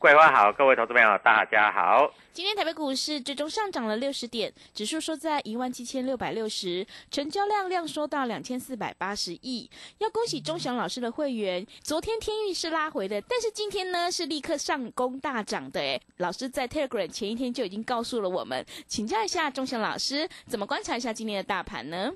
[0.00, 2.10] 桂花好，各位投资朋友大家好。
[2.32, 9.70] 今天台北股市最终上涨了六十点，指数收在一万七千六百六十，成交量量缩到两千四百八十亿。
[9.98, 15.78] 要恭喜钟祥老师的会员，昨天天域是拉回的，但是今天呢是立刻上攻大涨的。
[15.78, 22.10] 诶，老师在 Telegram 前一天就已经告诉了我们，请教一下钟祥老师，怎么观察一下今天的大盘呢？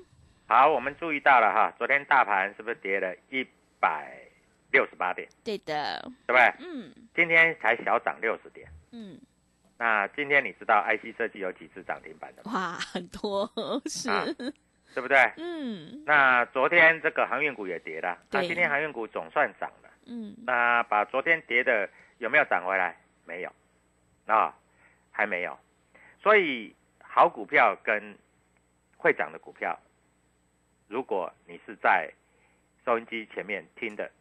[0.47, 3.45] 好，我们注意到了哈，昨天大盘是不是跌了一
[3.79, 4.11] 百
[4.75, 5.25] 六十八点？
[5.41, 6.53] 对的，对不对？
[6.59, 8.67] 嗯今天才小涨六十点。
[8.91, 9.17] 嗯，
[9.77, 12.51] 那今天你知道 IC 设计有几只涨停板的吗？
[12.53, 13.49] 哇，很多
[13.87, 14.25] 是，啊
[14.93, 15.17] 对不对？
[15.37, 19.89] 嗯那昨天这个航运股也跌了，那对今天航运股总算涨了。
[20.07, 22.97] 嗯那把昨天跌的有没有涨回来？
[23.25, 23.51] 没有，
[24.27, 24.53] 啊，
[25.09, 25.57] 还没有。
[26.21, 28.17] 所以好股票跟
[28.97, 29.79] 会涨的股票，
[30.89, 32.11] 如果你是在
[32.85, 34.11] 收音机前面听的，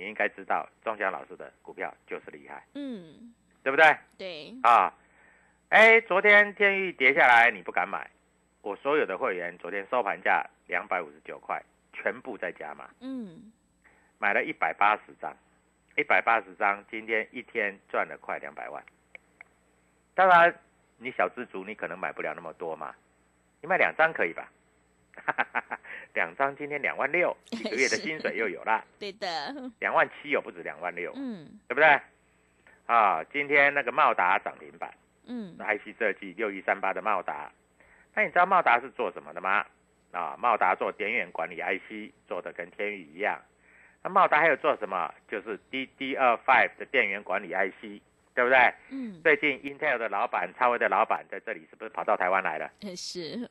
[0.00, 3.94] 你应该知道钟祥老师的股票就是厉害，嗯，对不对？
[4.16, 4.90] 对，啊，
[5.68, 8.10] 哎，昨天天域跌下来，你不敢买，
[8.62, 11.62] 我所有的会员昨天收盘价两百五十九块，
[11.92, 12.88] 全部在加码。
[13.00, 13.52] 嗯
[14.18, 15.36] 买了一百八十张，
[15.98, 18.82] 一百八十张，今天一天赚了快两百万。
[20.14, 20.54] 当然，
[20.96, 22.94] 你小资族你可能买不了那么多嘛，
[23.60, 24.50] 你买两张可以吧？
[26.14, 32.00] 两张今天两万六， 一个月的薪水又有了， 对的，两万七又不止两万六，嗯对不对？
[32.86, 34.92] 啊，今天那个茂达涨停板
[35.26, 37.50] 嗯，IC 设计六一三八的茂达，
[38.14, 39.64] 那你知道茂达是做什么的吗？
[40.12, 43.40] 啊，茂达做电源管理 IC，做的跟天宇一样。
[44.02, 45.12] 那茂达还有做什么？
[45.30, 48.02] 就是 DDR5 的电源管理 IC，
[48.34, 48.74] 对不对？
[48.90, 52.68] 嗯，最近 Intel 的老板、超威的老板在这里是不是跑到台湾来了？
[52.80, 53.48] 也是，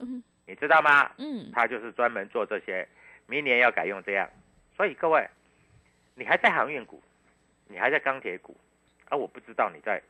[0.49, 1.11] 你知道吗？
[1.19, 2.87] 嗯他就是专门做这些，
[3.27, 4.27] 明年要改用这样。
[4.75, 5.29] 所以各位，
[6.15, 6.99] 你还在航运股，
[7.67, 8.57] 你还在钢铁股，
[9.09, 10.01] 啊，我不知道你在，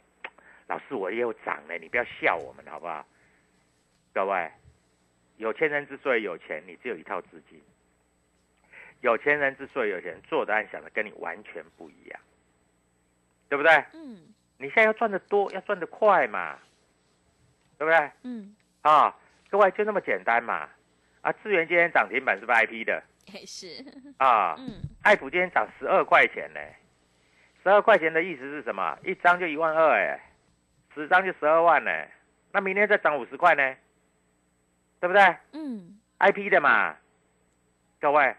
[0.67, 3.05] 老师我也有涨呢，你不要笑我们好不好？
[4.13, 4.49] 各位，
[5.35, 7.61] 有钱人之所以有钱，你只有一套资金。
[9.01, 12.19] 有钱人之所以有钱，做的和想的跟你完全不一样，
[13.49, 13.73] 对不对？
[13.94, 16.59] 嗯你现在要赚得多，要赚得快嘛，
[17.78, 18.11] 对不对？
[18.23, 19.16] 嗯，啊、
[19.49, 20.69] 各位就那么简单嘛。
[21.21, 23.83] 啊，智源今天涨停板是不是 IP 的也是，
[24.17, 24.55] 啊？
[24.57, 26.59] 嗯爱普今天涨十二块钱呢，
[27.61, 28.97] 十二块钱的意思是什么？
[29.03, 30.19] 一张就一万二哎，
[30.93, 31.91] 十张就十二万呢。
[32.51, 33.75] 那明天再涨五十块呢，
[34.99, 35.22] 对不对
[35.52, 36.95] 嗯？IP 的嘛，
[37.99, 38.35] 各位，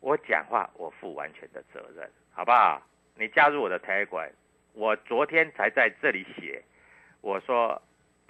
[0.00, 2.82] 我讲话我负完全的责任，好不好？
[3.14, 4.30] 你加入我的 Telegram，
[4.72, 6.62] 我昨天才在这里写，
[7.20, 7.80] 我说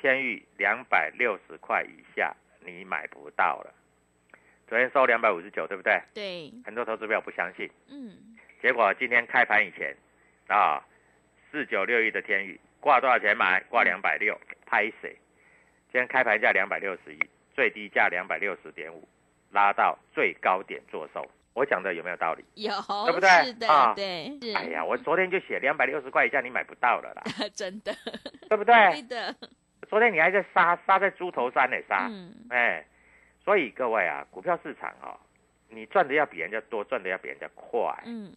[0.05, 3.73] 天域两百六十块以下你买不到了，
[4.69, 5.99] 昨天收两百五十九，对不对？
[6.13, 9.97] 对，很多投资票不相信，嗯结果今天开盘以前，
[10.47, 10.85] 啊，
[11.51, 13.63] 四九六一的天宇挂多少钱买？
[13.71, 15.17] 挂两百六，拍谁？
[15.91, 17.19] 今天开盘价两百六十一，
[17.55, 19.09] 最低价两百六十点五，
[19.53, 21.27] 拉到最高点做收。
[21.55, 22.45] 我讲的有没有道理？
[22.57, 22.71] 有，
[23.07, 27.23] 对不对是的，啊对，是，哎呀，我昨天就写两百六十块以下你买不到了啦，
[27.57, 27.95] 真的，
[28.51, 28.75] 对不对？
[28.91, 29.35] 对的，
[29.87, 32.85] 昨天你还在杀杀在猪头山呢杀，嗯，哎，
[33.45, 35.19] 所以各位啊，股票市场哦，
[35.69, 38.33] 你赚的要比人家多，赚的要比人家快，嗯，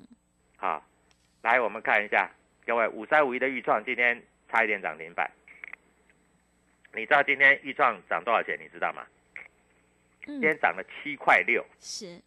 [0.57, 0.83] 好，
[1.41, 2.29] 来我们看一下，
[2.65, 5.29] 各位五三五一的预创今天差一点涨停板，
[6.93, 8.57] 你知道今天预创涨多少钱？
[8.61, 9.05] 你知道吗？
[10.27, 10.39] 嗯。
[10.39, 11.65] 今，天涨了七块六。
[11.79, 12.21] 是，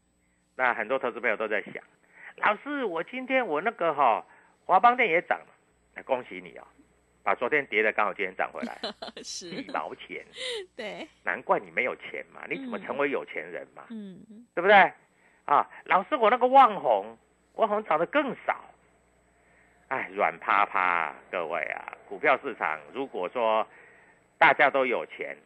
[0.56, 1.74] 那很多投资朋友都在想，
[2.36, 4.24] 老师，我今天我那个哈、
[4.64, 5.46] 华邦店也涨了，
[5.94, 6.66] 那恭喜你哦，
[7.22, 8.78] 把昨天跌的刚好今天涨回来，
[9.16, 10.24] 一是，毛钱，
[10.76, 14.18] 对，难怪你没有钱嘛，你怎么嗯成为有钱人嘛，嗯，
[14.54, 14.92] 对不对？
[15.44, 17.16] 啊，老师，我那个旺红，
[17.54, 18.56] 旺红涨得更少，
[19.88, 23.66] 哎，软趴趴，各位啊，股票市场如果说
[24.38, 25.36] 大家都有钱，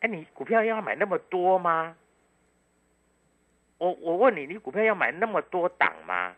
[0.00, 1.96] 哎，你股票要买那么多吗？
[3.78, 6.34] 我我问你，你股票要买那么多档吗？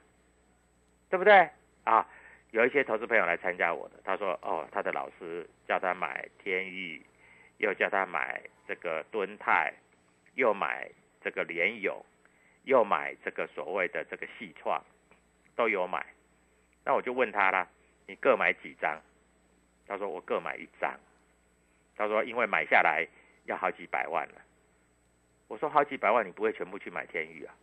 [1.08, 1.48] 对不对？
[1.84, 2.06] 啊，
[2.52, 7.00] 有一些投资朋友来参加我的，他说哦，他的老师叫他买天域，
[7.58, 9.72] 又叫他买这个敦泰，
[10.34, 12.04] 又买这个联友，
[12.64, 14.82] 又买这个所谓的这个细创，
[15.54, 16.04] 都有买。
[16.84, 17.68] 那我就问他啦，
[18.06, 19.00] 你各买几张？
[19.86, 20.98] 他说我各买一张。
[21.96, 23.06] 他说因为买下来
[23.44, 24.34] 要好几百万了。
[25.48, 27.54] 我说好几百万，你不会全部去买天域啊？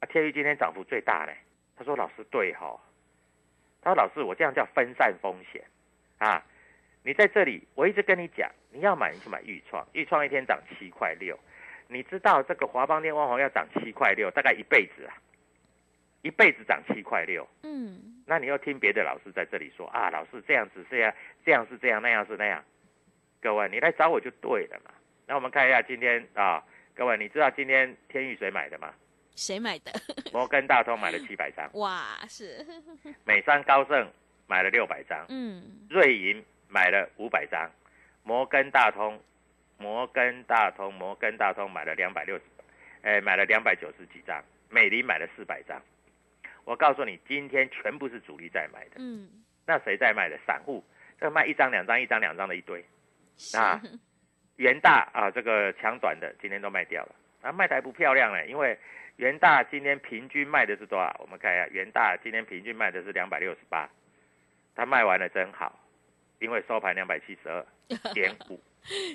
[0.00, 1.32] 啊，天域今天涨幅最大呢。
[1.76, 2.80] 他说老师对哈、
[3.86, 5.62] 他说老师我这样叫分散风险
[6.18, 6.42] 啊。
[7.04, 11.38] 你在这里，我一直跟你讲，你要买你去买豫创，豫创一天涨七块六，
[11.86, 15.14] 你知道这个华邦电旺宏要涨七块六，大概一辈子啊，
[16.22, 17.48] 一辈子涨七块六。
[17.62, 22.60] 嗯，那你又听别的老师在这里说啊，老师这样子这样，这样是这样，那样是那样。
[23.40, 24.90] 各位，你来找我就对了嘛。
[25.28, 26.60] 那我们看一下今天啊，
[26.96, 28.92] 各位，你知道今天天域谁买的吗？
[29.36, 29.92] 谁买的？
[30.32, 32.66] 摩根大通买了七百张， 哇，是，
[33.24, 34.10] 美商高盛
[34.48, 37.70] 买了六百张，嗯，瑞银买了五百张，
[38.24, 39.20] 摩根大通，
[39.78, 42.42] 摩根大通，摩根大通买了两百六十，
[43.02, 45.80] 哎，买了两百九十几张，美林买了四百张。
[46.64, 48.96] 我告诉你，今天全部是主力在买的。
[48.96, 49.28] 嗯，
[49.66, 50.36] 那谁在卖的？
[50.46, 50.82] 散户，
[51.20, 52.84] 这卖一张两张，一张两张的一堆。
[53.36, 53.80] 是，啊
[54.56, 58.76] 元大啊，这个强短的今天都卖掉了，啊，卖的还不漂亮呢，因为
[59.16, 61.14] 元大今天平均卖的是多少？
[61.20, 63.88] 我们看一下，元大今天平均卖的是两百六十八，
[64.74, 65.78] 它卖完了真好，
[66.38, 67.66] 因为收盘两百七十二
[68.12, 68.60] 点五，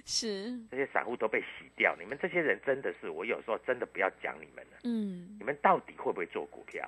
[0.05, 1.95] 是，这些散户都被洗掉。
[1.99, 6.83] 你们这些人真的是，我有时候真的不要讲你们了，嗯你，们到底会不会做股票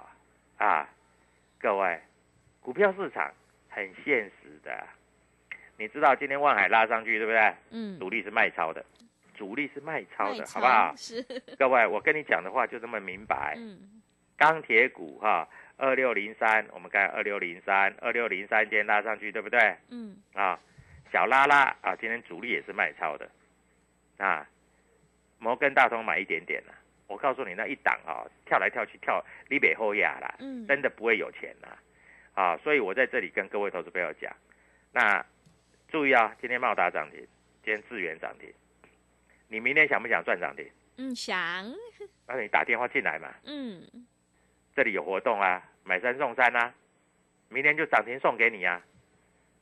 [0.58, 0.66] 啊？
[0.66, 0.90] 啊，
[1.60, 2.00] 各位，
[2.62, 3.32] 股票市场
[3.70, 4.88] 很现实的，
[5.78, 7.54] 你知道今天万海拉上去对不对？
[7.70, 8.84] 嗯，主力是卖超的，
[9.34, 10.94] 主力是卖超的，卖好不好？
[10.96, 11.22] 是，
[11.58, 13.56] 各位，我跟你讲的话就这么明白。
[13.58, 14.02] 嗯，
[14.38, 15.48] 钢铁股哈，
[15.78, 19.76] 二六零三，我们看二六零三，二六零三今天拉上去，对不对？
[19.90, 20.60] 嗯，啊，
[21.12, 23.30] 小拉拉啊，今天主力也是卖超的，
[24.18, 24.48] 啊，
[25.40, 26.74] 摩根大通买一点点了。
[27.08, 31.78] 我告诉你，那一档啊，跳来跳去跳离北后亚啦，嗯真的不会有钱啦，
[32.34, 34.34] 啊，所以我在这里跟各位投资朋友讲，
[34.92, 35.24] 那
[35.90, 37.20] 注意啊，今天茂达涨停，
[37.64, 38.52] 今天智源涨停，
[39.54, 40.68] 你明天想不想赚涨停？
[40.98, 41.38] 嗯，想，
[42.28, 43.84] 那你打电话进来嘛，嗯，
[44.76, 46.74] 这里有活动啊，买三送三啊，
[47.50, 48.82] 明天就涨停送给你啊，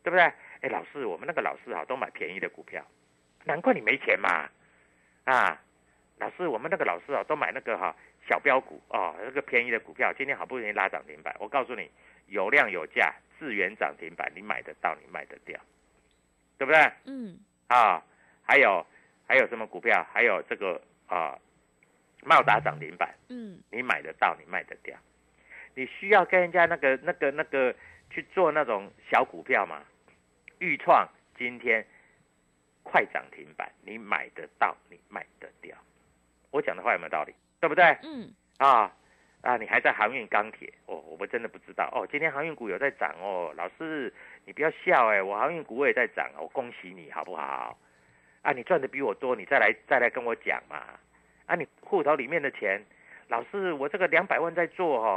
[0.01, 0.23] 对不对？
[0.61, 2.81] 哎，老师，我们那个老师哈、都买便宜的股票，
[3.43, 4.49] 难怪你没钱嘛，
[5.25, 5.61] 啊，
[6.19, 7.93] 老师，我们那个老师啊都买那个哈、
[8.29, 11.91] 小标股哦，那个便宜的股票，今天好不容易拉涨停板，我告诉你，
[12.27, 15.59] 有量有价，智源涨停板，你买得到，你卖得掉，
[16.57, 16.79] 对不对？
[17.03, 18.01] 嗯，啊，
[18.43, 18.85] 还有
[19.31, 20.05] 还有什么股票？
[20.11, 21.39] 还有这个啊，
[22.21, 23.15] 茂达涨停板。
[23.29, 24.93] 嗯，你买得到，你卖得掉。
[25.73, 27.73] 你需要跟人家那个、那个、那个
[28.09, 29.83] 去做那种小股票吗？
[30.59, 31.07] 豫创
[31.37, 31.81] 今天
[32.83, 35.77] 快涨停板，你买得到，你卖得掉。
[36.49, 37.33] 我讲的话有没有道理？
[37.61, 37.85] 对不对？
[38.03, 38.93] 嗯，啊
[39.43, 39.55] 啊！
[39.55, 42.05] 你还在航运钢铁哦，我们真的不知道哦。
[42.11, 47.77] 今天航运股有在涨哦，老师你不要笑哎，我航运股我也在涨，我恭喜你好不好？
[48.41, 50.83] 啊，你赚的比我多，你再来再来跟我讲嘛。
[51.45, 52.81] 啊，你户头里面的钱，
[53.27, 55.07] 老师我这个两百万在做哈、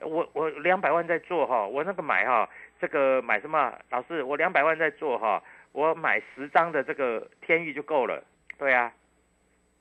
[0.00, 2.48] 哦，我我两百万在做哈、哦，我那个买哈、
[2.80, 3.76] 这个买什么？
[3.90, 8.22] 老师我两百万在做哈、我买十张的这个天域就够了。
[8.58, 8.92] 对啊，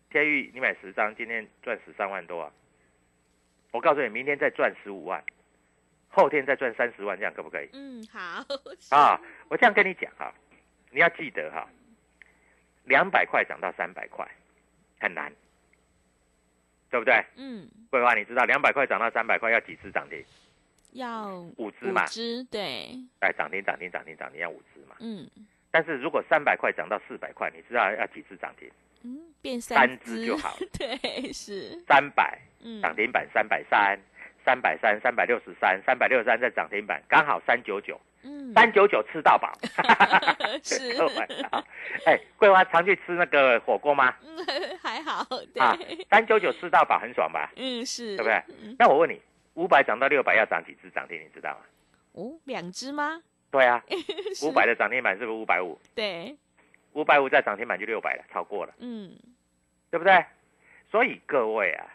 [0.10, 2.52] 天域你买十张，今天赚十三万多啊。
[3.72, 5.24] 我告诉你，明天再赚十五万，
[6.10, 7.70] 后天再赚三十万，这样可不可以？
[7.74, 8.44] 嗯，好，
[8.98, 10.34] 啊， 我这样跟你讲哈、
[10.92, 11.68] 你要记得哈、
[12.86, 14.28] 两百块涨到三百块
[15.00, 15.32] 很难，
[16.90, 17.26] 对对不对？
[17.36, 20.24] 嗯，桂花，你知道两百块涨到三百块要几只涨停？
[20.94, 24.96] 要五只嘛五，只，对，哎，涨停涨停涨停涨停要五只嘛。
[25.00, 25.30] 嗯
[25.72, 28.72] 但是如果三百块涨到四百块，你知道要几只涨停？
[29.04, 30.58] 嗯，变三只只就好。
[30.80, 34.00] 对，是，三百嗯，涨停板三百三，
[34.46, 39.54] 三百三三百六十三，三百六十三在涨停板，刚好三九九，嗯，三九九吃到饱。
[40.64, 41.16] 是各位
[41.52, 41.64] 啊，
[42.06, 44.14] 哎，桂花常去吃那个火锅吗？
[44.26, 44.46] 嗯，
[44.82, 45.20] 还好，
[45.60, 47.52] 啊对，，三九九吃到饱很爽吧？
[47.56, 48.76] 嗯，是，对不对嗯？
[48.80, 49.22] 那我问你，
[49.54, 51.20] 五百涨到六百要涨几只涨停？
[51.22, 51.60] 你知道吗？
[52.14, 53.22] 哦，两只吗？
[53.52, 53.84] 对啊，
[54.44, 55.80] 五百的涨停板是不是五百五？
[55.94, 56.36] 对，
[56.94, 59.16] 五百五再涨停板就六百了，超过了，嗯
[59.92, 60.26] 对不对？
[60.92, 61.86] 所以各位啊，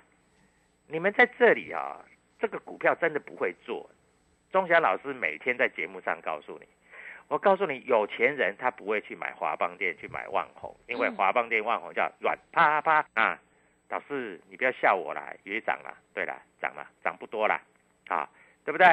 [0.87, 1.99] 你们在这里啊，
[2.39, 3.89] 这个股票真的不会做。
[4.51, 6.67] 钟祥老师每天在节目上告诉你，
[7.29, 13.41] 我告诉你，有钱人他不会去买华邦店，去买万红，因为嗯华邦店、万红叫软啪啪啊。
[13.89, 17.61] 老师，你不要笑我啦，也涨了，对了，涨了，涨不多啦，
[18.07, 18.29] 啊，
[18.65, 18.87] 对不对？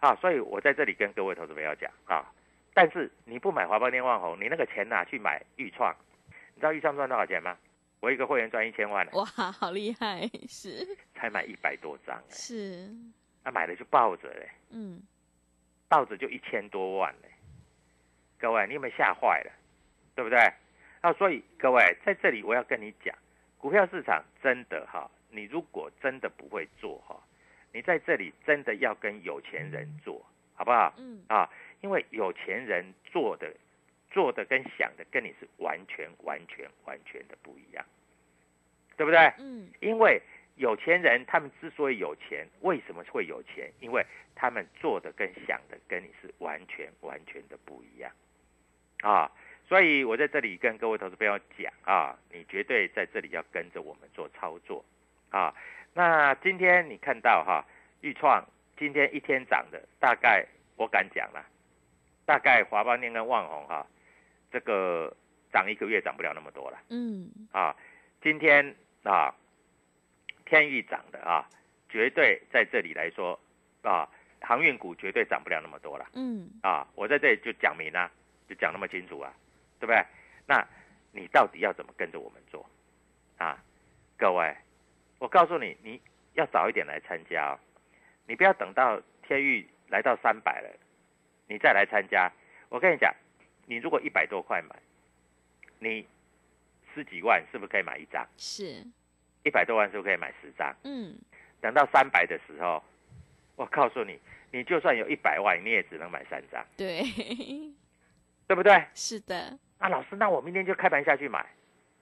[0.00, 2.24] 啊，所以我在这里跟各位投资朋友讲啊，
[2.72, 5.94] 但是你不买华邦电万红，你那个钱拿去买豫创，
[6.54, 7.56] 你知道豫创赚多少钱吗？
[8.00, 12.88] 我一个会员赚一千万呢，哇，好厉害，是才买一百多张哎，是，
[13.44, 15.02] 那、买了就抱着嘞，嗯
[15.88, 17.28] 抱着就一千多万嘞，
[18.38, 19.52] 各位你有没有吓坏了？
[20.14, 20.38] 对不对？
[21.02, 23.14] 啊，所以各位在这里我要跟你讲，
[23.58, 27.20] 股票市场真的哈，你如果真的不会做哈，
[27.72, 30.24] 你在这里真的要跟有钱人做，
[30.54, 30.94] 好不好？
[30.96, 31.50] 嗯啊，
[31.82, 33.52] 因为有钱人做的、
[34.10, 37.84] 做的跟想的跟你是完全、完全、完全的不一样，
[38.96, 39.18] 对不对？
[39.38, 40.20] 嗯因为
[40.56, 43.72] 有钱人他们之所以有钱，为什么会有钱？
[43.80, 48.10] 因为他们做的跟想的跟你是完全、完全的不一样
[49.00, 49.30] 啊。
[49.66, 54.84] 所以我在这里跟各位投资朋友讲啊，你绝对在这里要跟着我们做操作
[55.30, 55.54] 啊。
[55.94, 57.64] 那今天你看到哈，
[58.02, 58.44] 豫创
[58.76, 60.46] 今天一天涨的，大概
[60.76, 61.44] 我敢讲了，
[62.26, 63.86] 大概华邦电跟旺宏哈，
[64.52, 65.16] 这个
[65.52, 67.74] 涨一个月涨不了那么多了嗯啊。
[68.20, 69.34] 今天啊，
[70.44, 71.48] 天域涨的啊，
[71.88, 73.38] 绝对在这里来说
[73.82, 74.08] 啊，
[74.40, 76.86] 航运股绝对涨不了那么多了嗯啊。
[76.94, 78.10] 我在这里就讲明啊，
[78.48, 79.32] 就讲那么清楚啊，
[79.78, 80.04] 对不对？
[80.46, 80.66] 那
[81.12, 82.68] 你到底要怎么跟着我们做
[83.38, 83.62] 啊？
[84.16, 84.54] 各位，
[85.18, 86.00] 我告诉你，你
[86.34, 87.58] 要早一点来参加哦，
[88.26, 90.68] 你不要等到天域来到三百了，
[91.48, 92.30] 你再来参加。
[92.68, 93.14] 我跟你讲，
[93.66, 94.76] 你如果一百多块买，
[95.78, 96.06] 你
[96.94, 98.26] 十几万是不是可以买一张？
[98.36, 98.84] 是，
[99.44, 100.74] 一百多万是不是可以买十张？
[100.82, 101.14] 嗯
[101.60, 102.82] 等到三百的时候，
[103.56, 104.18] 我告诉你，
[104.50, 107.02] 你就算有一百万，你也只能买三张，对，
[108.46, 108.84] 对不对？
[108.94, 111.46] 是的，啊，老师，那我明天就开盘下去买，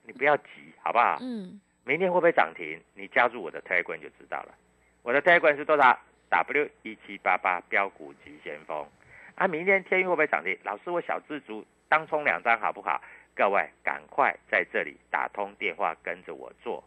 [0.03, 1.17] 你不要急，好不好？
[1.21, 2.79] 嗯明天会不会涨停？
[2.93, 4.55] 你加入我的 Telegram 就知道了。
[5.01, 8.87] 我的 Telegram 是多少？W 一七八八标股急先锋。
[9.35, 10.57] 啊，明天天运会不会涨停？
[10.63, 13.01] 老师，我小资族当冲两张好不好？
[13.35, 16.81] 各位赶快在这里打通电话跟着我做，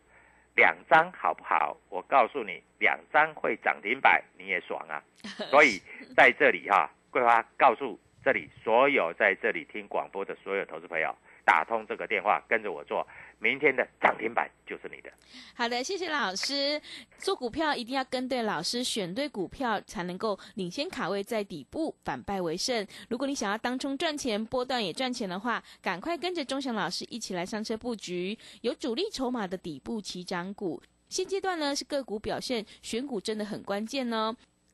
[0.56, 1.76] 两张好不好？
[1.90, 5.02] 我告诉你，两张会涨停板，你也爽啊！
[5.50, 5.80] 所以
[6.16, 11.14] 在这里哈、桂花告诉这里所有在这里听广播的所有投资朋友，
[11.46, 13.06] 打通这个电话跟着我做，
[13.38, 15.10] 明天的涨停板就是你的。
[15.54, 16.82] 好的，谢谢老师。
[17.18, 22.84] 做股票一定要跟对老师，选对股票才能够领先卡位在底部，反败为胜。
[23.08, 30.82] 如果你想要当冲赚钱，波段也赚钱的话，赶快跟着钟祥老师一起来上车布局有主力筹码的底部起涨股。
[31.08, 34.34] 现阶段呢是个股表现，选股真的很关键哦。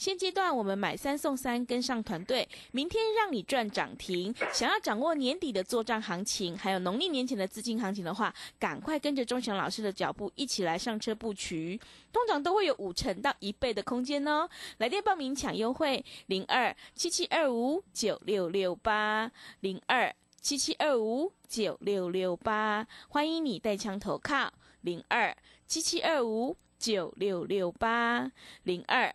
[0.00, 4.34] 现阶段我们买三送三，跟上团队，明天让你赚涨停。
[4.50, 11.78] 想要掌握年底的做账行情，还有农历年前的资金行情的话，赶快跟着钟祥老师的脚步一起来上车布局，
[12.10, 14.48] 通常都会有五成到一倍的空间哦。
[14.78, 19.30] 来电报名抢优惠，零二七七二五九六六八
[19.60, 29.14] 零二七七二五九六六八，欢迎你带枪投靠，零二七七二五九六六八零二。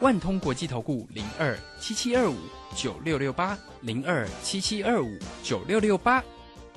[0.00, 2.36] 万通国际投顾零二七七二五
[2.76, 6.22] 九六六八零二七七二五九六六八，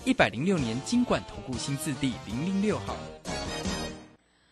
[0.05, 2.95] 一百零六年经管投顾新字第零零六号。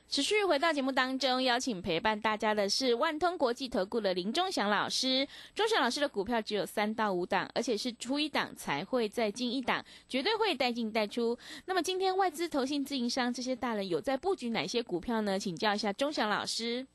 [0.09, 5.25] 持续回到节目当中，邀请陪伴大家的是万通国际投顾的林忠祥老师。
[5.55, 11.37] 忠祥老师的股票只有三到五档，而且是出一档才会再进一档，绝对会带进带出。
[11.65, 15.39] 那么今天外资、投信、自营商这些大人有在布局哪些股票呢？
[15.39, 16.85] 请教一下忠祥老师。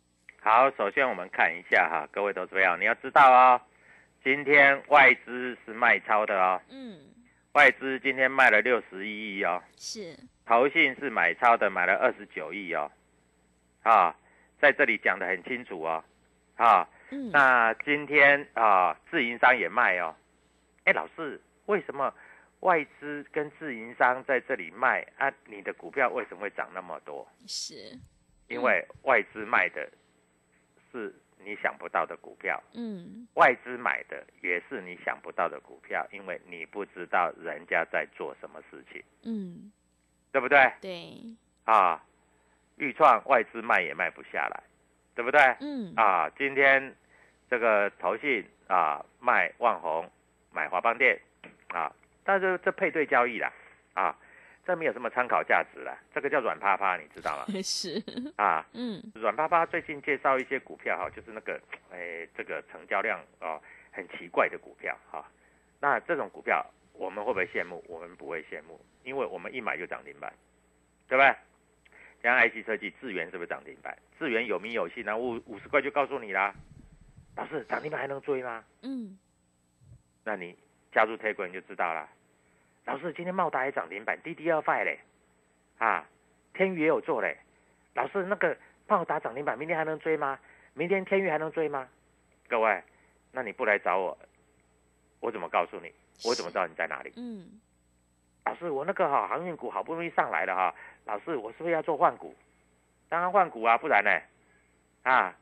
[0.45, 3.61] 好，首先我们看一下哈，各位投资朋友，你要知道哦，
[4.25, 6.99] 今天外资是卖超的哦，嗯，
[7.53, 12.91] 外资今天卖了六十一亿哦，是，投信是买超的，买了二十九亿哦，
[13.85, 14.17] 啊，
[14.61, 16.03] 在这里讲的很清楚哦，
[16.57, 20.13] 啊，嗯，那今天啊，自营商也卖哦，
[20.83, 22.13] 哎，老师，为什么
[22.63, 25.33] 外资跟自营商在这里卖啊？
[25.47, 27.25] 你的股票为什么会涨那么多？
[27.47, 27.97] 是，
[28.49, 29.89] 因为外资卖的
[30.93, 39.73] 是你想不到的股票，嗯，外资买的也是你想不到的股票，因为你不知道人家在做什么事情，嗯，
[40.31, 40.73] 对不对？
[40.81, 41.15] 对，
[41.65, 42.01] 啊，
[42.77, 44.63] 豫创外资卖也卖不下来，
[45.15, 45.41] 对不对？
[45.61, 46.95] 嗯，啊，今天
[47.51, 50.09] 这个投信啊卖万宏，
[50.53, 51.21] 买华邦电
[51.69, 51.93] 啊，
[52.25, 53.53] 但是这配对交易啦，
[53.95, 54.17] 啊，
[54.65, 57.47] 这没有什么参考价值了，这个叫软趴趴，你知道吗？
[57.63, 58.03] 是，
[58.37, 65.27] 啊，嗯，软趴趴最近介绍一些股票哈，就是那个哎这个成交量啊很奇怪的股票哈，
[65.81, 67.85] 那这种股票我们会不会羡慕？
[67.89, 70.33] 我们不会羡慕，因为我们一买就涨停板，
[71.09, 71.35] 对不对？
[72.23, 73.99] 像 IC 设计，智源是不是涨停板？
[74.17, 76.55] 智源有名有姓那，五五十块就告诉你啦。
[77.35, 78.63] 老师，涨停板还能追吗？
[78.83, 79.19] 嗯，
[80.23, 80.57] 那你
[80.93, 82.09] 加入 Telegram 你就知道了。
[82.85, 84.99] 老师，今天茂达也涨停板，DD 二 Five 嘞，
[85.79, 86.05] 啊，
[86.53, 87.37] 天宇也有做嘞。
[87.95, 88.57] 老师，那个
[88.89, 90.39] 茂达涨停板，明天还能追吗？
[90.75, 91.89] 明天天宇还能追吗？
[92.49, 92.83] 各位，
[93.31, 94.19] 那你不来找我，
[95.21, 95.93] 我怎么告诉你？
[96.25, 97.13] 我怎么知道你在哪里？
[97.17, 97.61] 嗯，
[98.45, 102.35] 老师，我那个哈航运股好不容易上来了哈，老师，我是不是要做换股？
[103.09, 104.11] 当然换股啊，不然呢？
[105.03, 105.37] 啊，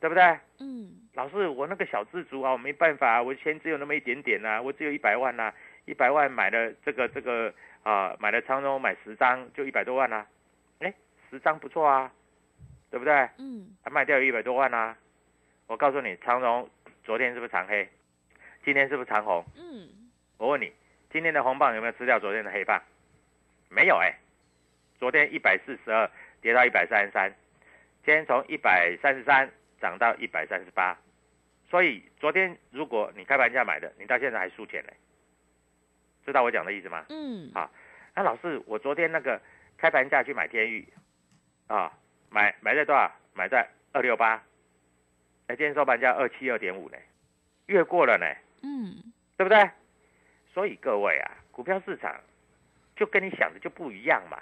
[0.00, 0.22] 对不对？
[0.58, 10.26] 嗯，老师，我那个小资族啊，我没办法，我钱只有那么一点点呐、我只有一百万呐、啊一百万买了这个这个啊，买了长荣买十张就一百多万啦、
[10.78, 10.92] 哎，
[11.30, 12.12] 十张不错啊，
[12.90, 13.12] 对不对？
[13.38, 14.96] 嗯，还卖掉一百多万啦、
[15.66, 16.68] 我告诉你，长荣
[17.02, 17.88] 昨天是不是长黑？
[18.64, 19.44] 今天是不是长红？
[19.56, 19.88] 嗯，
[20.38, 20.72] 我问你，
[21.10, 22.80] 今天的红棒有没有吃掉昨天的黑棒？
[23.68, 24.14] 没有哎、
[24.98, 26.08] 昨天一百四十二
[26.40, 27.32] 跌到一百三十三，
[28.04, 30.96] 今天从一百三十三涨到一百三十八，
[31.68, 34.92] 所以昨天如果你开盘价买的，你到现在还输钱呢，
[36.24, 37.04] 知道我讲的意思吗？
[37.08, 37.70] 嗯，啊
[38.14, 39.40] 那老师，我昨天那个
[39.78, 40.86] 开盘价去买天域，
[41.66, 41.92] 啊，
[42.30, 43.10] 买买在多少？
[43.34, 44.42] 买在二六八，
[45.46, 46.98] 哎，今天收盘价二七二点五呢，
[47.66, 48.26] 越过了呢。
[48.62, 49.70] 嗯，对不对？
[50.52, 52.14] 所以各位啊，股票市场
[52.94, 54.38] 就跟你想的就不一样嘛。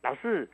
[0.00, 0.48] 老师，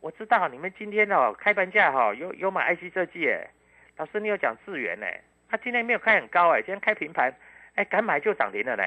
[0.00, 3.48] 我知道你们今天哦开盘价哈、有有买 IC 设计哎，
[3.96, 5.06] 老师你有讲智源呢，
[5.48, 7.34] 他今天没有开很高哎，今天开平盘，
[7.74, 8.84] 哎敢买就涨停了呢。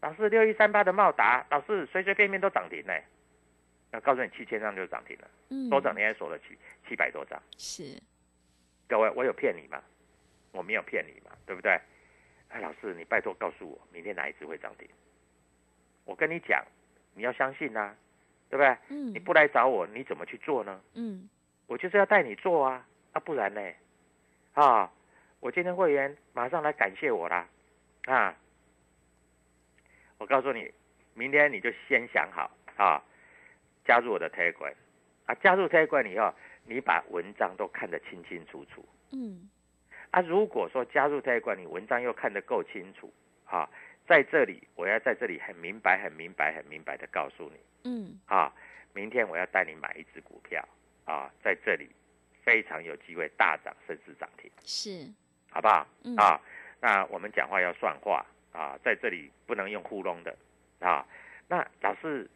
[0.00, 2.92] 老师六一三八的茂达，老师随随便便都涨停呢。
[3.90, 6.56] 那告诉你七千张就涨停了，嗯，多涨停还锁了七
[6.88, 7.40] 七百多张。
[7.56, 8.00] 是，
[8.88, 9.82] 各位，我有骗你吗？
[10.52, 11.78] 我没有骗你嘛，对不对？
[12.48, 14.88] 哎，老师，你拜托告诉我，明天哪一只会涨停？
[16.04, 16.64] 我跟你讲，
[17.14, 17.94] 你要相信呐、
[18.48, 18.76] 对不对？
[18.88, 20.80] 嗯你，不来找我，你怎么去做呢？
[20.94, 21.28] 嗯，
[21.66, 23.60] 我就是要带你做啊，啊，不然呢？
[24.54, 24.90] 啊，
[25.40, 27.46] 我今天会员马上来感谢我啦，
[28.06, 28.36] 啊，
[30.18, 30.72] 我告诉你，
[31.14, 33.02] 明天你就先想好啊，
[33.84, 34.74] 加入我的 Telegram
[35.26, 36.32] 啊，加入 Telegram 以后，
[36.64, 38.84] 你把文章都看得清清楚楚。
[39.12, 39.48] 嗯，
[40.10, 43.12] 啊，如果说加入 Telegram，你文章又看得够清楚，
[43.44, 43.68] 啊，
[44.06, 48.52] 在这里我要在这里很明白、很明白、很明白的告诉你，嗯，啊，
[48.92, 50.66] 明天我要带你买一只股票，
[51.04, 51.90] 啊，在这里
[52.42, 55.12] 非常有机会大涨甚至涨停，是，
[55.50, 55.86] 好不好？
[56.04, 56.40] 嗯啊，
[56.80, 58.24] 那我们讲话要算话
[58.56, 60.34] 啊，在这里不能用糊弄的
[60.80, 61.06] 啊。
[61.46, 62.28] 那老师，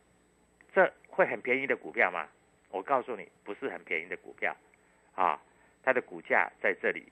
[0.75, 2.29] 这会很便宜的股票吗？
[2.69, 4.55] 我告诉你，不是很便宜的股票
[5.15, 5.41] 啊，
[5.83, 7.11] 它的股价在这里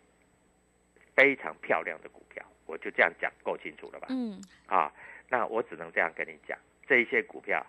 [1.16, 4.06] 非常漂亮的股票，我就这样讲够清楚了吧？
[4.10, 4.92] 嗯，啊，
[5.28, 7.64] 那我只能这样跟你讲，这一些股票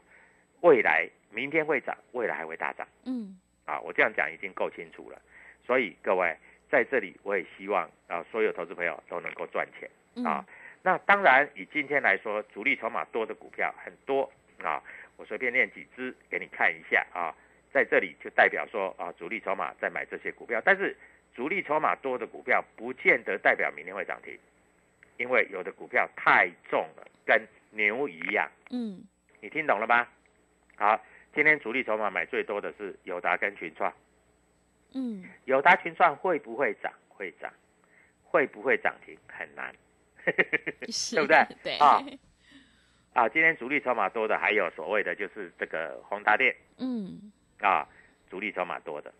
[0.61, 3.79] 未来明天会涨，未来还会大涨嗯，啊！
[3.79, 5.19] 我这样讲已经够清楚了，
[5.65, 6.37] 所以各位
[6.69, 10.45] 在这里我也希望啊，所有投资朋友都能够赚钱嗯啊。
[10.81, 14.31] 那当然，以今天来说，主力筹码多的股票很多
[14.63, 14.81] 啊，
[15.17, 17.35] 我随便念几只给你看一下啊，
[17.71, 20.95] 在这里就代表说啊，主力筹码在买这些股票，但是
[21.35, 24.37] 主力筹码多的股票，不见得代表明天会涨停，
[25.17, 28.49] 因为有的股票太重了，跟牛一样。
[28.71, 29.03] 嗯，
[29.41, 30.07] 你听懂了吗？
[30.77, 30.99] 好，
[31.33, 33.93] 今天主力筹码买最多的是友达跟群创。
[34.95, 36.91] 嗯，友达群创会不会涨？
[37.09, 37.51] 会涨，
[38.23, 39.17] 会不会涨停？
[39.27, 39.77] 很难，是，
[40.25, 41.47] 对不对？
[41.63, 42.03] 对，啊
[43.13, 47.87] 啊，今天主力筹码多的还有所谓的就是这个宏达电嗯，啊，
[48.29, 49.13] 主力筹码多的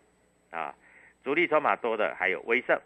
[0.50, 0.74] 啊，
[1.24, 2.80] 主力筹码多的还有威盛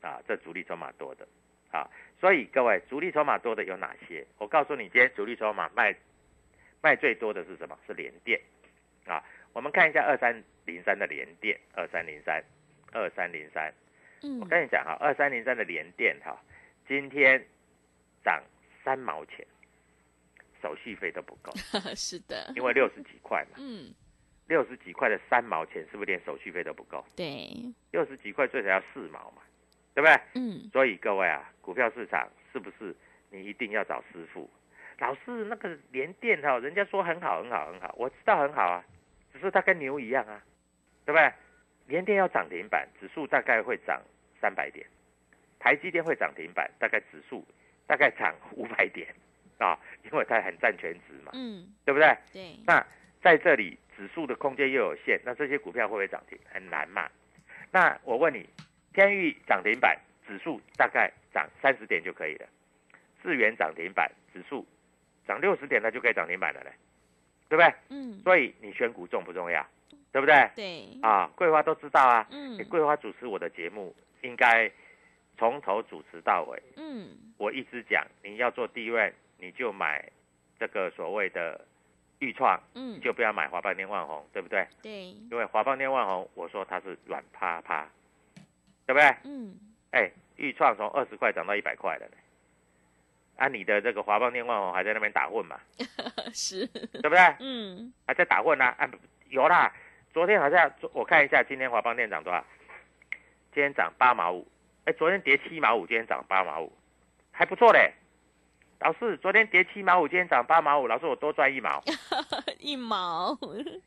[0.00, 1.26] 啊，这主力筹码多的
[1.70, 4.24] 啊，所以各位主力筹码多的有哪些？
[4.38, 5.94] 我告诉你，今天主力筹码卖
[6.80, 7.76] 卖最多的是什么？
[7.86, 8.40] 是联电
[9.06, 9.22] 啊。
[9.52, 12.42] 我们看一下二三零三的联电，二三零三，
[12.92, 13.72] 二三零三。
[14.22, 16.36] 嗯，我跟你讲哈，二三零三的联电哈，
[16.88, 17.44] 今天
[18.24, 18.42] 涨
[18.82, 19.46] 三毛钱，
[20.60, 21.52] 手续费都不够，
[21.94, 23.94] 是的，因为六十几块嘛，嗯，
[24.48, 27.04] 六十几块的三毛钱是不是连手续费都不够？
[27.14, 27.48] 对，
[27.92, 29.42] 六十几块最少要四毛嘛，
[29.94, 30.20] 对不对？
[30.34, 32.96] 嗯，所以各位啊，股票市场是不是
[33.30, 34.48] 你一定要找师傅？
[34.98, 38.84] 老师，那个联电哈，人家说很好很好很好，我知道很好啊，
[39.32, 40.40] 只是它跟牛一样啊，
[41.04, 41.32] 对不对？
[41.86, 44.00] 联电要涨停板，指数大概会涨
[44.40, 44.86] 三百点；
[45.58, 47.44] 台积电会涨停板，大概指数
[47.86, 49.06] 大概涨五百点
[49.58, 52.16] 啊，因为它很占全值嘛，嗯，对不对？
[52.32, 52.84] 对，那
[53.22, 56.38] 在这里指数的空间又有限，那这些股票会不会涨停？
[56.52, 57.08] 很难嘛。
[57.70, 58.48] 那我问你，
[58.92, 62.46] 天域涨停板，指数大概涨三十点就可以了；
[63.22, 64.66] 智源涨停板，指数
[65.26, 66.70] 涨六十点，它就可以涨停板了嘞，
[67.48, 67.74] 对不对？
[67.88, 69.66] 嗯，所以你选股重不重要？
[70.12, 70.48] 对不对？
[70.54, 72.24] 对，啊，桂花都知道啊。
[72.30, 73.92] 嗯桂花主持我的节目，
[74.22, 74.70] 应该
[75.36, 76.62] 从头主持到尾。
[76.76, 80.08] 嗯，我一直讲，你要做低位，你就买
[80.58, 81.60] 这个所谓的
[82.18, 84.66] 豫创，嗯，就不要买华邦电万红，对不对？
[84.82, 87.88] 对，因为华邦电万红，我说它是软趴趴，
[88.86, 89.14] 对不对？
[89.24, 89.54] 嗯，
[89.90, 92.16] 哎，豫创从二十块涨到一百块了呢。
[93.36, 95.58] 啊，你的这个华邦电万红还在那边打混嘛，
[96.32, 97.18] 是，对不对？
[97.40, 98.66] 嗯，还在打混啊？
[98.78, 98.88] 啊，
[99.28, 99.74] 有啦，
[100.12, 102.44] 昨天好像我看一下，今天华邦电涨多少？
[103.52, 104.46] 今天涨八毛五，
[104.84, 106.72] 哎，昨天跌七毛五，今天涨八毛五，
[107.32, 107.92] 还不错嘞。
[108.80, 111.82] 老师，昨天跌七毛五，今天涨八毛五，老师我多赚一毛，
[112.60, 113.32] 一毛，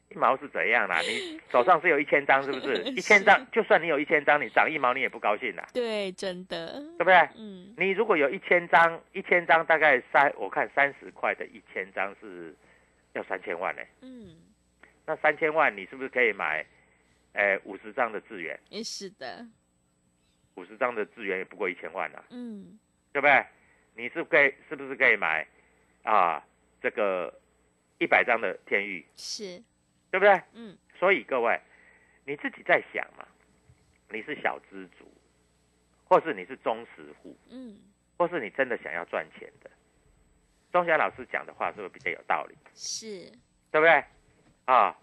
[0.09, 0.99] 一毛是怎样啦？
[1.01, 2.81] 你 手上是有一千张是不是？
[2.85, 7.15] 一千张，就算你有一千张，你涨一毛你也不高兴啦，对，真的，对不对？
[7.37, 12.55] 嗯，你如果有一千张，一千张大概三，我看三十块的一千张是
[13.13, 13.81] 要三千万呢。
[14.01, 14.35] 嗯，
[15.05, 16.65] 那三千万你是不是可以买，
[17.33, 18.59] 呃，五十张的资源？
[18.69, 19.45] 也是的，
[20.57, 22.77] 五十张的资源也不过一千万啊，嗯，
[23.13, 23.45] 对不对？
[23.95, 25.47] 你是可以是不是可以买
[26.03, 26.43] 啊
[26.81, 27.31] 这个
[27.99, 29.63] 一百张的天域，是，
[30.09, 30.41] 对不对？
[30.53, 31.59] 嗯，所以各位
[32.25, 33.25] 你自己在想嘛，
[34.09, 35.05] 你是小资族，
[36.03, 37.77] 或是你是忠实户，嗯，
[38.17, 39.69] 或是你真的想要赚钱的，
[40.71, 42.57] 钟祥老师讲的话是不是比较有道理？
[42.73, 43.29] 是，
[43.71, 44.03] 对不对？
[44.65, 44.97] 啊，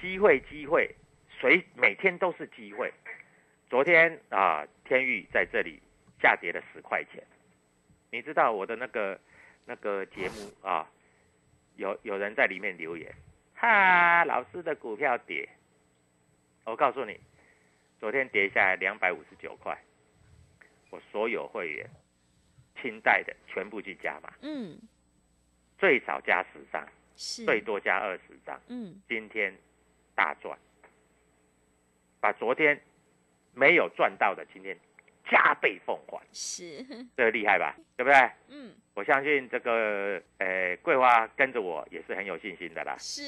[0.00, 0.92] 机会机会，
[1.40, 2.92] 谁每天都是机会。
[3.74, 5.82] 昨天啊，天域在这里
[6.22, 7.20] 下跌了十块钱，
[8.12, 9.20] 你知道我的那个
[9.64, 10.88] 那个节目啊，
[11.74, 13.12] 有有人在里面留言，
[13.56, 15.48] 哈，老师的股票跌，
[16.62, 17.18] 我告诉你，
[17.98, 19.76] 昨天跌下来两百五十九块，
[20.90, 21.84] 我所有会员
[22.80, 24.78] 清代的全部去加码，嗯，
[25.78, 26.86] 最少加十张。
[27.16, 29.52] 是，最多加二十张，嗯，今天
[30.14, 30.56] 大赚，
[32.20, 32.80] 把昨天
[33.54, 34.76] 没有赚到的，今天
[35.30, 36.84] 加倍奉还，是，
[37.16, 37.74] 这个厉害吧？
[37.96, 38.30] 对不对？
[38.48, 43.22] 嗯，我相信这个呃桂花跟着我也是很有信心的啦，是，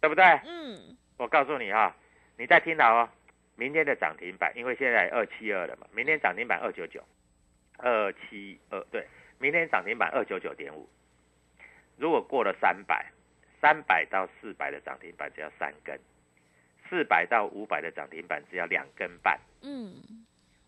[0.00, 0.24] 对不对？
[0.44, 1.94] 嗯，我告诉你哈，
[2.36, 3.08] 你再听到哦，
[3.56, 7.02] 明天的涨停板，因为现在二七二了嘛，明天涨停板二九九，
[7.76, 9.06] 二七二对，
[9.38, 10.88] 明天涨停板二九九点五，
[11.96, 13.06] 如果过了三百，
[13.60, 15.98] 三百到四百的涨停板只要三根，
[16.88, 19.94] 四百到五百的涨停板只要两根半，嗯，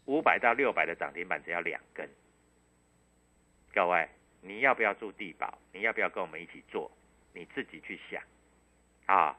[0.06, 2.08] 五百到六百的涨停板只要两根。
[3.72, 4.08] 各位，
[4.42, 5.58] 你要不要住地保？
[5.72, 6.90] 你要不要跟我们一起做？
[7.32, 8.20] 你自己去想
[9.06, 9.38] 啊！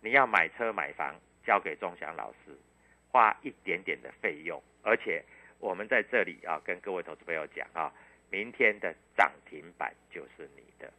[0.00, 1.14] 你要买车买房，
[1.44, 2.56] 交给钟祥老师，
[3.10, 5.24] 花一点点的费用，而且
[5.58, 7.92] 我们在这里啊，跟各位投资朋友讲啊，
[8.30, 10.92] 明天的涨停板就是你的。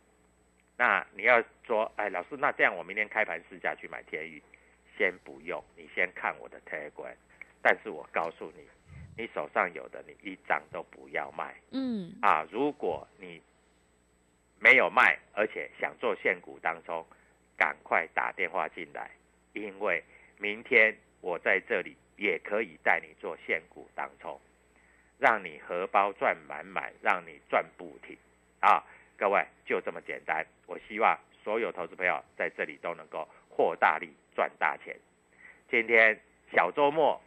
[0.77, 4.43] 那你要说，哎，老师，那这样我明天开盘试价去买天宇，
[4.97, 7.15] 先不用，你先看我的 Telegram。
[7.61, 8.67] 但是我告诉你，
[9.17, 12.45] 你手上有的，你一张都不要卖嗯，啊！
[12.51, 13.41] 如果你
[14.59, 17.05] 没有卖，而且想做现股当中，
[17.57, 19.11] 赶快打电话进来，
[19.53, 20.03] 因为
[20.37, 24.39] 明天我在这里也可以带你做现股当冲，
[25.17, 28.17] 让你荷包赚满满，让你赚不停
[28.59, 28.83] 啊！
[29.15, 30.45] 各位就这么简单。
[30.65, 34.95] 我希望所有投资朋友在这里都能够获大利赚大钱。
[35.69, 36.19] 今天
[36.51, 37.21] 小周末，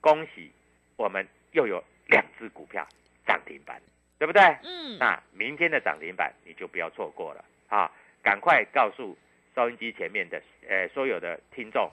[0.00, 0.50] 恭喜
[0.96, 2.86] 我们又有两只股票
[3.26, 3.80] 涨停板，
[4.18, 4.42] 对不对？
[4.62, 7.90] 嗯，那明天的涨停板你就不要错过了啊！
[8.22, 9.16] 赶快告诉
[9.54, 11.90] 收音机前面的呃所有的听众，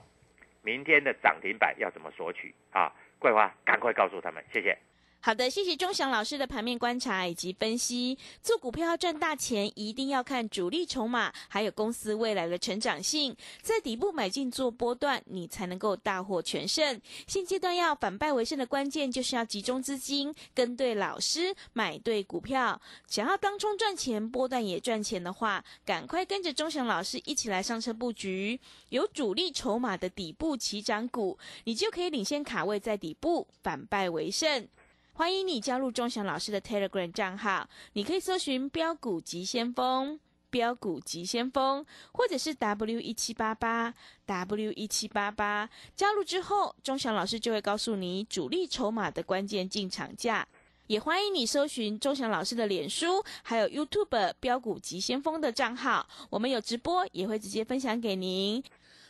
[0.62, 2.92] 明天的涨停板要怎么索取啊？
[3.18, 4.76] 桂花，赶快告诉他们，谢谢。
[5.24, 8.18] 好的，谢谢钟祥老师的盘面观察以及分析。
[8.42, 17.00] 做股票要赚大钱，一定要看主力筹码，还有公司未来的成长性，在底部买进做波段，你才能够大获全胜。
[17.28, 22.82] 现阶段要反败为胜的关键，就是要集中资金，跟对老师，买对股票。
[23.06, 28.58] 想要当冲赚钱，波段也赚钱的话，赶快跟着钟祥老师一起来上车布局，
[28.88, 34.66] 有主力筹码的底部起涨股，你就可以领先卡位在底部，反败为胜。
[35.14, 43.92] 欢迎你加入钟祥老师的 Telegram 账号，你可以搜寻“标股急先锋”、“标股急先锋”，或者是 W 一七八八
[44.24, 45.68] W 一七八八。
[45.94, 50.48] 加入之后，钟祥老师就会告诉你主力筹码的关键进场价。
[50.86, 58.62] 也欢迎你搜寻钟祥老师的脸书，还有 YouTube“ 标股急先锋”的账号，我们有直播，也会直接分享给您。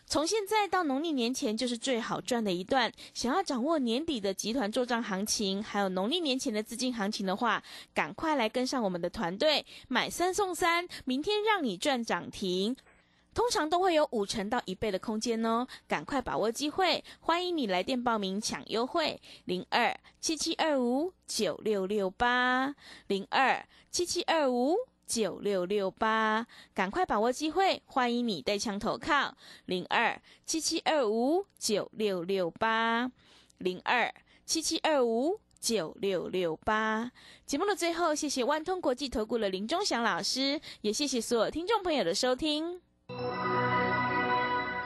[0.07, 2.93] 从现在到农历年前就是最好赚的一段。
[3.15, 7.63] 想要掌握年底的集团做账行情，还有农历年前的资金行情的话，
[7.95, 12.77] 赶快来跟上我们的团队，买三送三，明天让你赚涨停。
[13.35, 17.03] 通常都会有五成到一倍的空间哦，赶快把握机会！
[17.21, 22.75] 欢迎你来电报名抢优惠，零二七七二五九六六八，
[23.07, 24.77] 零二七七二五。
[25.13, 27.83] 九六六八，赶快把握机会！
[27.85, 33.13] 欢迎你带枪投靠零二七七二五九六六八
[33.59, 34.11] 零二
[34.47, 37.13] 七七二五九六六八。
[37.45, 42.81] 节目的最后，谢谢万通国际投顾的林忠祥老师，也谢谢所有听众朋友的收听。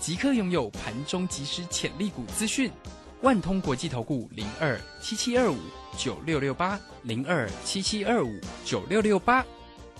[0.00, 2.72] 即刻拥有盘中即时潜力股资讯，
[3.20, 5.58] 万通国际投顾零二七七二五
[5.96, 9.44] 九六六八零二七七二五九六六八，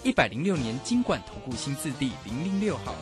[0.02, 2.94] 一百零六年经管投顾新字第零零六号。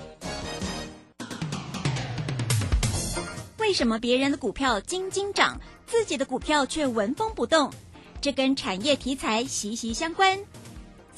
[3.61, 7.73] 为什么别人的股票金金涨，自己的股票却纹风不动？
[8.21, 10.37] 这跟产业题材息息相关。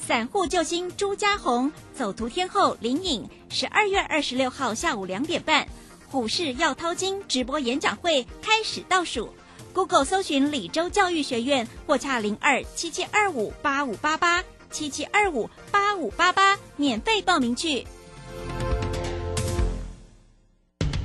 [0.07, 5.67] 散户救星朱家红，走图天后林颖，十二月二十六号下午两点半，
[6.07, 9.31] 虎市要掏金直播演讲会开始倒数。
[9.73, 17.85] Google 搜寻李州教育学院或洽零二七七二五八五八八七七二五八五八八，免费报名去。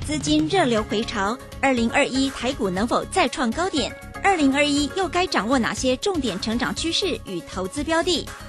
[0.05, 3.95] 资金热流回潮，二零二一台股能否再创高点？
[4.23, 8.27] 二零二一又该掌握哪些重点成长趋势与投资标的？